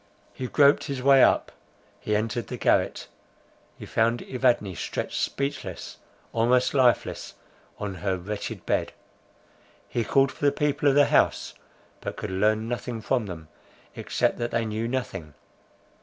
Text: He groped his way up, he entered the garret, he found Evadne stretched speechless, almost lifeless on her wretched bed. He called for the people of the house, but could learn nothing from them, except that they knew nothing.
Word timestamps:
He 0.33 0.47
groped 0.47 0.85
his 0.85 1.03
way 1.03 1.23
up, 1.23 1.51
he 1.99 2.15
entered 2.15 2.47
the 2.47 2.57
garret, 2.57 3.07
he 3.77 3.85
found 3.85 4.23
Evadne 4.23 4.73
stretched 4.73 5.21
speechless, 5.21 5.97
almost 6.33 6.73
lifeless 6.73 7.35
on 7.77 7.93
her 7.93 8.17
wretched 8.17 8.65
bed. 8.65 8.93
He 9.87 10.03
called 10.03 10.31
for 10.31 10.43
the 10.43 10.51
people 10.51 10.89
of 10.89 10.95
the 10.95 11.05
house, 11.05 11.53
but 11.99 12.17
could 12.17 12.31
learn 12.31 12.67
nothing 12.67 12.99
from 12.99 13.27
them, 13.27 13.47
except 13.95 14.39
that 14.39 14.49
they 14.49 14.65
knew 14.65 14.87
nothing. 14.87 15.35